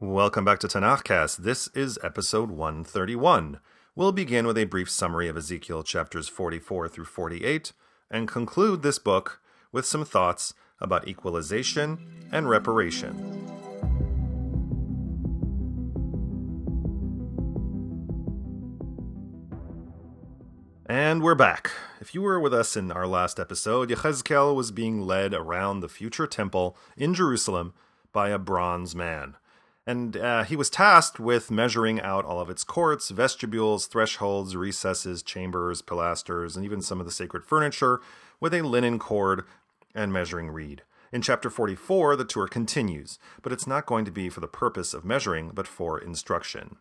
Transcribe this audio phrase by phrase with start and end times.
[0.00, 1.38] Welcome back to Tanakhcast.
[1.38, 3.60] This is episode 131.
[3.96, 7.72] We'll begin with a brief summary of Ezekiel chapters 44 through 48
[8.10, 9.40] and conclude this book
[9.72, 11.98] with some thoughts about equalization
[12.30, 13.37] and reparation.
[21.18, 21.72] And we're back.
[22.00, 25.88] If you were with us in our last episode, Yechezkel was being led around the
[25.88, 27.74] future temple in Jerusalem
[28.12, 29.34] by a bronze man.
[29.84, 35.24] And uh, he was tasked with measuring out all of its courts, vestibules, thresholds, recesses,
[35.24, 38.00] chambers, pilasters, and even some of the sacred furniture
[38.38, 39.42] with a linen cord
[39.96, 40.82] and measuring reed.
[41.10, 44.94] In chapter 44, the tour continues, but it's not going to be for the purpose
[44.94, 46.76] of measuring, but for instruction.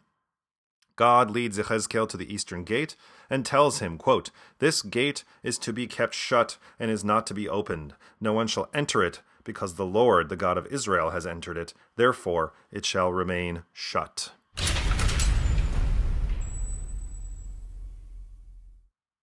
[0.98, 2.98] God leads Yechezkel to the eastern gate
[3.30, 7.34] and tells him, quote, This gate is to be kept shut and is not to
[7.34, 7.94] be opened.
[8.20, 11.74] No one shall enter it, because the Lord, the God of Israel, has entered it.
[11.96, 14.32] Therefore it shall remain shut.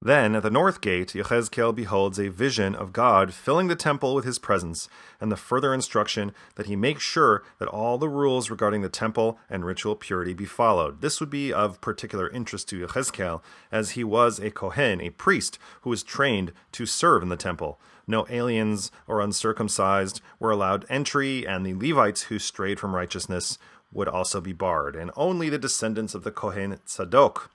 [0.05, 4.27] Then at the north gate, Yechezkel beholds a vision of God filling the temple with
[4.27, 4.87] his presence,
[5.19, 9.39] and the further instruction that he make sure that all the rules regarding the temple
[9.49, 11.01] and ritual purity be followed.
[11.01, 15.59] This would be of particular interest to Yechezkel, as he was a Kohen, a priest,
[15.81, 17.81] who was trained to serve in the temple.
[18.07, 23.57] No aliens or uncircumcised were allowed entry, and the Levites who strayed from righteousness
[23.91, 27.49] would also be barred, and only the descendants of the Kohen Tzadok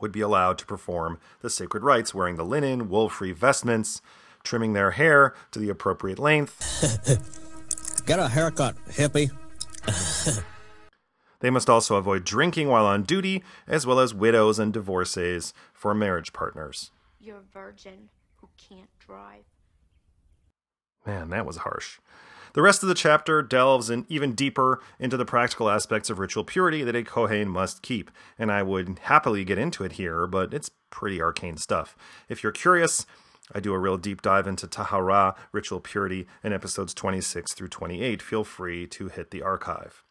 [0.00, 4.00] would be allowed to perform the sacred rites, wearing the linen, wool free vestments,
[4.42, 6.56] trimming their hair to the appropriate length.
[8.06, 9.30] Get a haircut, hippie.
[11.40, 15.94] they must also avoid drinking while on duty, as well as widows and divorcees for
[15.94, 16.90] marriage partners.
[17.18, 19.44] You're a virgin who can't drive.
[21.04, 21.98] Man, that was harsh.
[22.56, 26.42] The rest of the chapter delves in even deeper into the practical aspects of ritual
[26.42, 30.54] purity that a Kohen must keep, and I would happily get into it here, but
[30.54, 31.94] it's pretty arcane stuff.
[32.30, 33.04] If you're curious,
[33.54, 38.22] I do a real deep dive into Tahara, ritual purity, in episodes 26 through 28.
[38.22, 40.02] Feel free to hit the archive.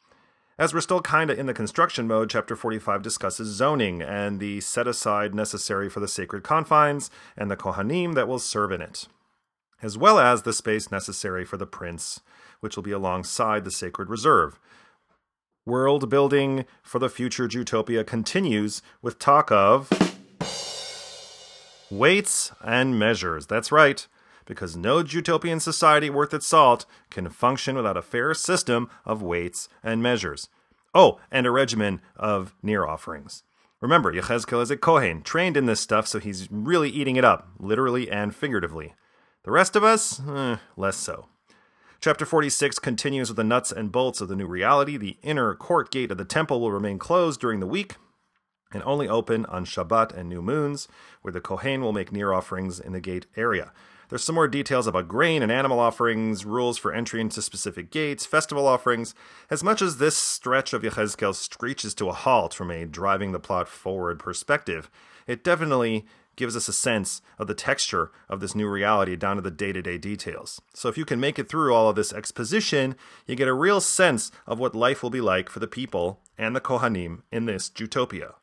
[0.60, 4.62] As we're still kind of in the construction mode, chapter 45 discusses zoning and the
[4.62, 9.08] set aside necessary for the sacred confines and the Kohanim that will serve in it
[9.82, 12.22] as well as the space necessary for the prince,
[12.66, 14.60] which will be alongside the sacred reserve.
[15.68, 19.88] World building for the future Jutopia continues with talk of
[21.92, 23.46] weights and measures.
[23.46, 24.08] That's right,
[24.48, 29.70] because no Jutopian society worth its salt can function without a fair system of weights
[29.84, 30.50] and measures.
[30.96, 33.44] Oh, and a regimen of near offerings.
[33.80, 37.48] Remember, Yechezkel is a Kohen, trained in this stuff, so he's really eating it up,
[37.60, 38.96] literally and figuratively.
[39.44, 41.28] The rest of us, eh, less so.
[42.02, 44.98] Chapter 46 continues with the nuts and bolts of the new reality.
[44.98, 47.96] The inner court gate of the temple will remain closed during the week
[48.72, 50.88] and only open on Shabbat and new moons,
[51.22, 53.72] where the Kohen will make near offerings in the gate area.
[54.10, 58.26] There's some more details about grain and animal offerings, rules for entry into specific gates,
[58.26, 59.16] festival offerings.
[59.50, 63.40] As much as this stretch of Yechezkel screeches to a halt from a driving the
[63.40, 64.92] plot forward perspective,
[65.26, 69.42] it definitely gives us a sense of the texture of this new reality down to
[69.42, 70.62] the day to day details.
[70.74, 73.82] So, if you can make it through all of this exposition, you get a real
[73.82, 77.70] sense of what life will be like for the people and the Kohanim in this
[77.70, 78.36] Jutopia.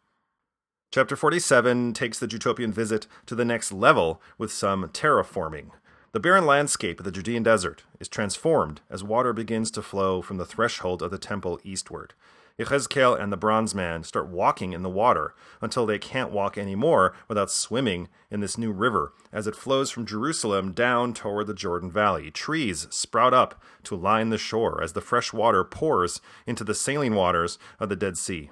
[0.91, 5.71] Chapter 47 takes the Jutopian visit to the next level with some terraforming.
[6.13, 10.37] The barren landscape of the Judean desert is transformed as water begins to flow from
[10.37, 12.13] the threshold of the temple eastward.
[12.59, 17.15] Yechezkel and the bronze man start walking in the water until they can't walk anymore
[17.29, 21.91] without swimming in this new river as it flows from Jerusalem down toward the Jordan
[21.91, 22.31] Valley.
[22.31, 27.15] Trees sprout up to line the shore as the fresh water pours into the saline
[27.15, 28.51] waters of the Dead Sea.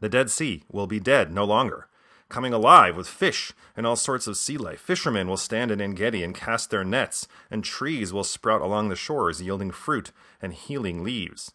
[0.00, 1.88] The Dead Sea will be dead no longer.
[2.28, 4.80] Coming alive with fish and all sorts of sea life.
[4.80, 8.88] Fishermen will stand in En Gedi and cast their nets, and trees will sprout along
[8.88, 10.10] the shores, yielding fruit
[10.40, 11.52] and healing leaves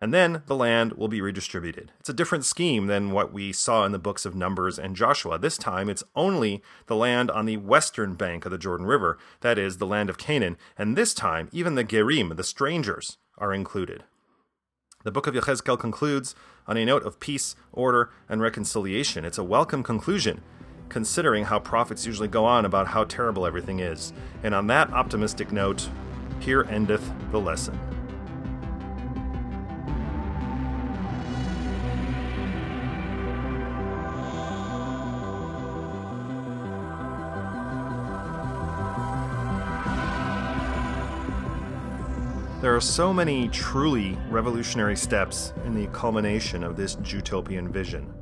[0.00, 1.92] and then the land will be redistributed.
[2.00, 5.38] It's a different scheme than what we saw in the books of Numbers and Joshua.
[5.38, 9.58] This time it's only the land on the western bank of the Jordan River, that
[9.58, 14.04] is, the land of Canaan, and this time even the Gerim, the strangers, are included.
[15.04, 16.34] The book of Yechezkel concludes
[16.66, 19.24] on a note of peace, order, and reconciliation.
[19.24, 20.42] It's a welcome conclusion,
[20.88, 24.12] considering how prophets usually go on about how terrible everything is.
[24.42, 25.88] And on that optimistic note,
[26.40, 27.95] here endeth the lesson.
[42.76, 48.12] Are so many truly revolutionary steps in the culmination of this Jutopian vision.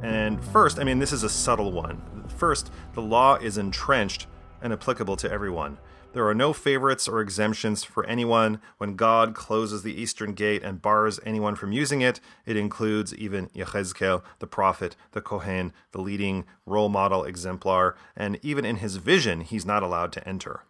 [0.00, 2.00] And first, I mean, this is a subtle one.
[2.36, 4.28] First, the law is entrenched
[4.62, 5.78] and applicable to everyone.
[6.12, 8.60] There are no favorites or exemptions for anyone.
[8.78, 13.48] When God closes the eastern gate and bars anyone from using it, it includes even
[13.48, 19.40] Yechezkel, the prophet, the Kohen, the leading role model exemplar, and even in his vision,
[19.40, 20.62] he's not allowed to enter.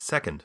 [0.00, 0.44] Second,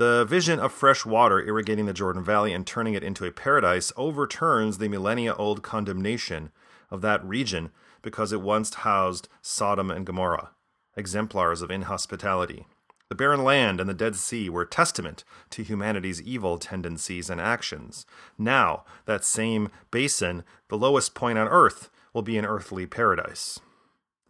[0.00, 3.92] the vision of fresh water irrigating the Jordan Valley and turning it into a paradise
[3.98, 6.50] overturns the millennia old condemnation
[6.90, 7.70] of that region
[8.00, 10.52] because it once housed Sodom and Gomorrah
[10.96, 12.66] exemplars of inhospitality.
[13.10, 18.06] The barren land and the Dead Sea were testament to humanity's evil tendencies and actions.
[18.38, 23.60] Now, that same basin, the lowest point on earth, will be an earthly paradise.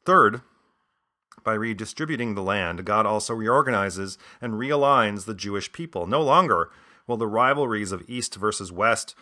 [0.05, 0.41] Third,
[1.45, 6.07] by redistributing the land, God also reorganizes and realigns the Jewish people.
[6.07, 6.71] No longer
[7.07, 9.15] will the rivalries of East versus West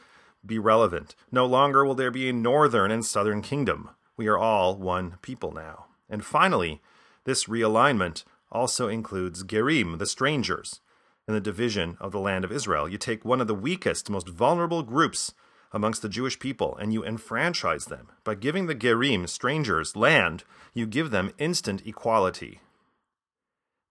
[0.44, 1.14] be relevant.
[1.32, 3.90] No longer will there be a northern and southern kingdom.
[4.16, 5.86] We are all one people now.
[6.08, 6.80] And finally,
[7.24, 10.80] this realignment also includes Gerim, the strangers,
[11.26, 12.88] in the division of the land of Israel.
[12.88, 15.34] You take one of the weakest, most vulnerable groups
[15.72, 18.08] amongst the Jewish people and you enfranchise them.
[18.24, 20.44] By giving the Gerim, strangers, land,
[20.74, 22.60] you give them instant equality.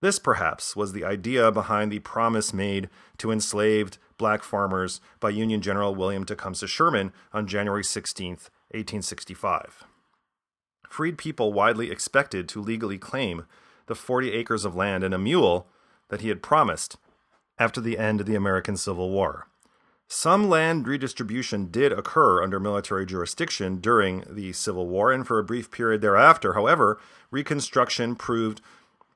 [0.01, 5.61] This, perhaps, was the idea behind the promise made to enslaved black farmers by Union
[5.61, 9.85] General William Tecumseh Sherman on January 16, 1865
[10.89, 13.45] freed people widely expected to legally claim
[13.87, 15.67] the 40 acres of land and a mule
[16.09, 16.97] that he had promised
[17.59, 19.47] after the end of the American Civil War.
[20.09, 25.43] Some land redistribution did occur under military jurisdiction during the Civil War and for a
[25.43, 26.53] brief period thereafter.
[26.53, 26.97] However,
[27.29, 28.61] Reconstruction proved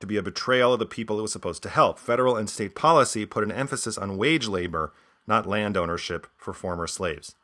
[0.00, 1.98] to be a betrayal of the people it was supposed to help.
[1.98, 4.92] Federal and state policy put an emphasis on wage labor,
[5.26, 7.36] not land ownership for former slaves.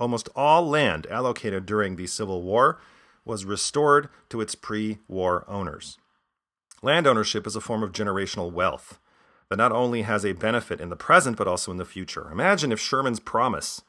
[0.00, 2.80] Almost all land allocated during the Civil War
[3.24, 5.98] was restored to its pre war owners.
[6.82, 8.98] Land ownership is a form of generational wealth
[9.52, 12.30] that not only has a benefit in the present but also in the future.
[12.32, 13.82] Imagine if Sherman's promise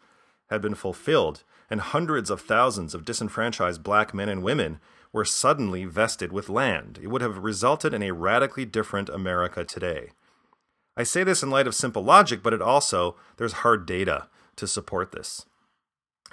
[0.49, 4.81] had been fulfilled and hundreds of thousands of disenfranchised black men and women
[5.13, 6.99] were suddenly vested with land.
[7.01, 10.09] It would have resulted in a radically different America today.
[10.97, 14.27] I say this in light of simple logic, but it also, there's hard data
[14.57, 15.45] to support this.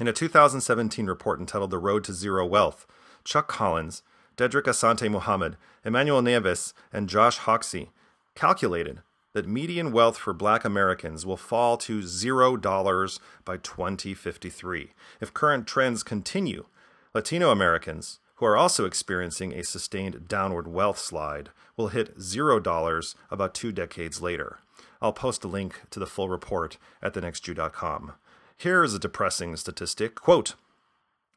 [0.01, 2.85] In a 2017 report entitled The Road to Zero Wealth,
[3.23, 4.03] Chuck Collins,
[4.37, 7.93] Dedrick Asante Muhammad, Emmanuel Nieves, and Josh Hoxie
[8.35, 14.91] calculated that median wealth for black Americans will fall to $0 by 2053.
[15.21, 16.67] If current trends continue,
[17.15, 23.55] Latino Americans, who are also experiencing a sustained downward wealth slide, will hit $0 about
[23.55, 24.59] two decades later.
[25.03, 28.13] I'll post a link to the full report at thenextjew.com.
[28.57, 30.15] Here's a depressing statistic.
[30.15, 30.55] Quote,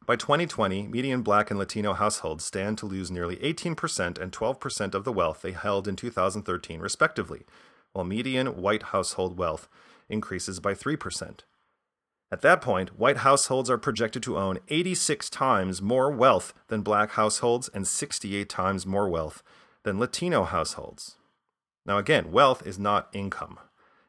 [0.06, 5.06] by 2020, median black and Latino households stand to lose nearly 18% and 12% of
[5.06, 7.46] the wealth they held in 2013, respectively,
[7.94, 9.70] while median white household wealth
[10.10, 11.40] increases by 3%.
[12.32, 17.12] At that point, white households are projected to own 86 times more wealth than black
[17.12, 19.44] households and 68 times more wealth
[19.84, 21.18] than Latino households.
[21.86, 23.60] Now, again, wealth is not income.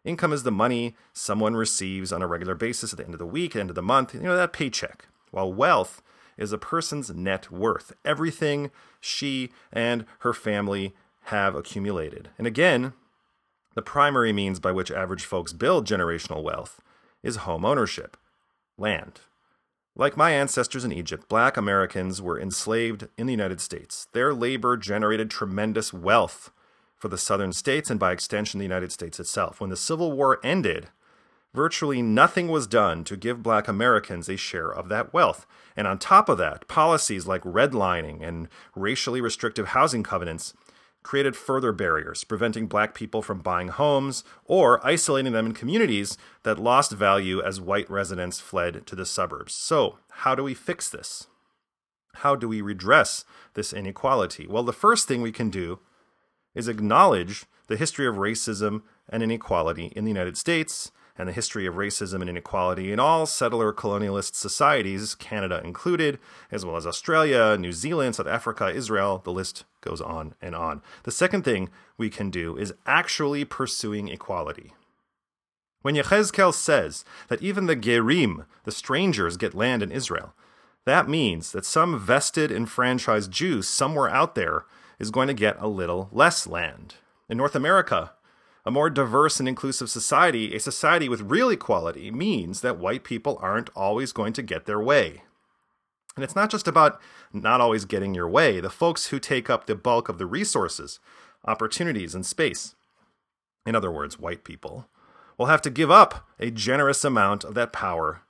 [0.04, 3.26] Income is the money someone receives on a regular basis at the end of the
[3.26, 5.06] week, end of the month, you know, that paycheck.
[5.30, 6.02] While wealth
[6.38, 8.70] is a person's net worth, everything
[9.00, 10.94] she and her family
[11.24, 12.30] have accumulated.
[12.38, 12.92] And again,
[13.74, 16.80] the primary means by which average folks build generational wealth
[17.22, 18.16] is home ownership,
[18.78, 19.20] land.
[19.96, 24.08] Like my ancestors in Egypt, black Americans were enslaved in the United States.
[24.12, 26.50] Their labor generated tremendous wealth
[26.96, 29.60] for the southern states and by extension the United States itself.
[29.60, 30.88] When the Civil War ended,
[31.52, 35.46] virtually nothing was done to give black Americans a share of that wealth.
[35.76, 40.54] And on top of that, policies like redlining and racially restrictive housing covenants
[41.04, 46.58] created further barriers, preventing black people from buying homes or isolating them in communities that
[46.58, 49.54] lost value as white residents fled to the suburbs.
[49.54, 51.28] So, how do we fix this?
[52.16, 54.46] How do we redress this inequality?
[54.48, 55.78] Well, the first thing we can do
[56.54, 61.66] is acknowledge the history of racism and inequality in the United States and the history
[61.66, 66.18] of racism and inequality in all settler colonialist societies, Canada included,
[66.50, 70.82] as well as Australia, New Zealand, South Africa, Israel, the list goes on and on.
[71.04, 74.72] The second thing we can do is actually pursuing equality.
[75.82, 80.34] When Yechezkel says that even the Gerim, the strangers, get land in Israel,
[80.86, 84.64] that means that some vested enfranchised Jews somewhere out there
[84.98, 86.94] is going to get a little less land.
[87.28, 88.12] In North America,
[88.66, 93.38] A more diverse and inclusive society, a society with real equality, means that white people
[93.42, 95.22] aren't always going to get their way.
[96.16, 97.00] And it's not just about
[97.32, 100.98] not always getting your way, the folks who take up the bulk of the resources,
[101.44, 102.74] opportunities, and space,
[103.66, 104.88] in other words, white people,
[105.36, 108.22] will have to give up a generous amount of that power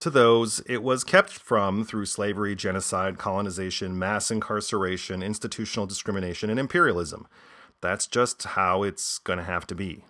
[0.00, 6.60] to those it was kept from through slavery, genocide, colonization, mass incarceration, institutional discrimination, and
[6.60, 7.26] imperialism.
[7.86, 10.02] That's just how it's going to have to be.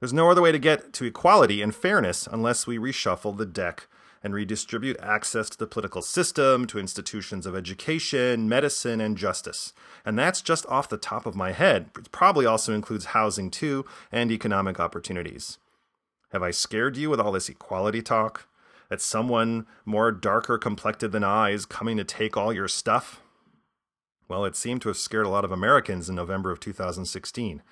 [0.00, 3.86] There's no other way to get to equality and fairness unless we reshuffle the deck
[4.22, 9.72] and redistribute access to the political system, to institutions of education, medicine, and justice.
[10.04, 11.88] And that's just off the top of my head.
[11.98, 15.56] It probably also includes housing, too, and economic opportunities.
[16.32, 18.46] Have I scared you with all this equality talk?
[18.90, 23.22] That someone more darker complected than I is coming to take all your stuff?
[24.30, 27.62] Well, it seemed to have scared a lot of Americans in November of 2016.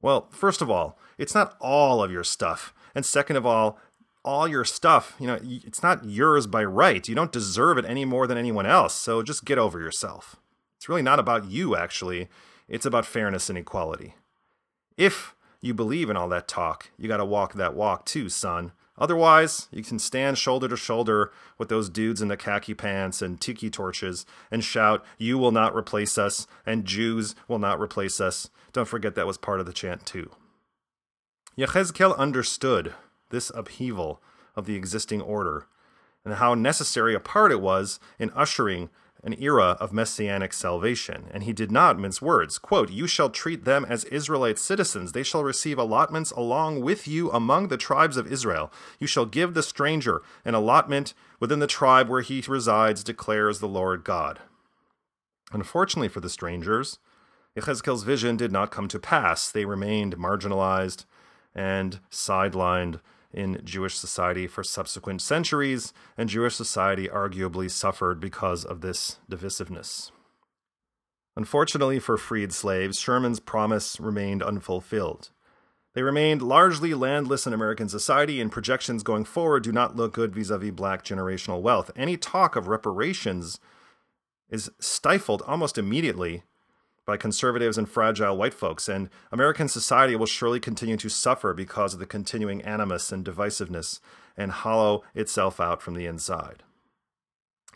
[0.00, 2.72] Well, first of all, it's not all of your stuff.
[2.94, 3.80] And second of all,
[4.24, 7.08] all your stuff, you know, it's not yours by right.
[7.08, 8.94] You don't deserve it any more than anyone else.
[8.94, 10.36] So just get over yourself.
[10.76, 12.28] It's really not about you, actually.
[12.68, 14.14] It's about fairness and equality.
[14.96, 18.70] If you believe in all that talk, you got to walk that walk too, son.
[19.02, 23.40] Otherwise, you can stand shoulder to shoulder with those dudes in the khaki pants and
[23.40, 28.48] tiki torches and shout, You will not replace us, and Jews will not replace us.
[28.72, 30.30] Don't forget that was part of the chant, too.
[31.58, 32.94] Yechezkel understood
[33.30, 34.22] this upheaval
[34.54, 35.66] of the existing order,
[36.24, 38.88] and how necessary a part it was in ushering
[39.24, 41.26] an era of messianic salvation.
[41.32, 42.58] And he did not mince words.
[42.58, 45.12] Quote, You shall treat them as Israelite citizens.
[45.12, 48.72] They shall receive allotments along with you among the tribes of Israel.
[48.98, 53.68] You shall give the stranger an allotment within the tribe where he resides, declares the
[53.68, 54.40] Lord God.
[55.52, 56.98] Unfortunately for the strangers,
[57.56, 59.50] Yechezkel's vision did not come to pass.
[59.50, 61.04] They remained marginalized
[61.54, 63.00] and sidelined
[63.32, 70.10] in Jewish society for subsequent centuries, and Jewish society arguably suffered because of this divisiveness.
[71.36, 75.30] Unfortunately for freed slaves, Sherman's promise remained unfulfilled.
[75.94, 80.34] They remained largely landless in American society, and projections going forward do not look good
[80.34, 81.90] vis a vis black generational wealth.
[81.96, 83.60] Any talk of reparations
[84.48, 86.44] is stifled almost immediately
[87.04, 91.94] by conservatives and fragile white folks, and American society will surely continue to suffer because
[91.94, 94.00] of the continuing animus and divisiveness
[94.36, 96.62] and hollow itself out from the inside.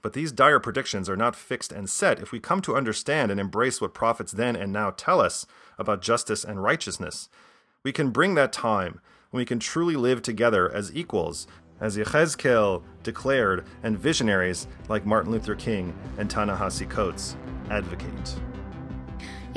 [0.02, 3.40] But these dire predictions are not fixed and set if we come to understand and
[3.40, 5.46] embrace what prophets then and now tell us
[5.78, 7.28] about justice and righteousness.
[7.82, 11.48] We can bring that time when we can truly live together as equals,
[11.80, 17.36] as Yechezkel declared, and visionaries like Martin Luther King and Ta-Nehisi Coates
[17.68, 18.36] advocate.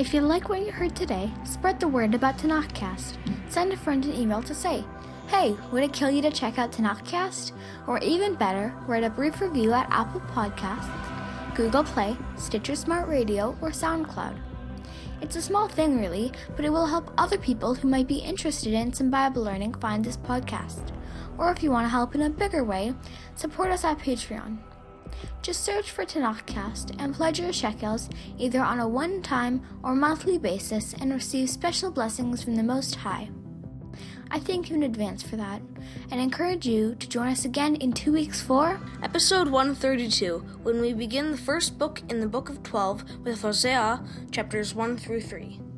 [0.00, 3.18] If you like what you heard today, spread the word about Tanakhcast.
[3.50, 4.82] Send a friend an email to say,
[5.26, 7.52] Hey, would it kill you to check out Tanakhcast?
[7.86, 13.54] Or even better, write a brief review at Apple Podcasts, Google Play, Stitcher Smart Radio,
[13.60, 14.40] or SoundCloud.
[15.20, 18.72] It's a small thing, really, but it will help other people who might be interested
[18.72, 20.94] in some Bible learning find this podcast.
[21.36, 22.94] Or if you want to help in a bigger way,
[23.34, 24.60] support us at Patreon.
[25.42, 30.38] Just search for Tanakhcast and pledge your shekels either on a one time or monthly
[30.38, 33.30] basis and receive special blessings from the Most High.
[34.30, 35.60] I thank you in advance for that
[36.10, 40.92] and encourage you to join us again in two weeks for episode 132 when we
[40.92, 45.69] begin the first book in the book of 12 with Hosea chapters 1 through 3.